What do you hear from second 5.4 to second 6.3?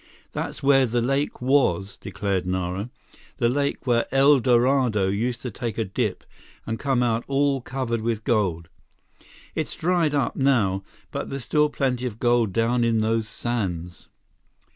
to take a dip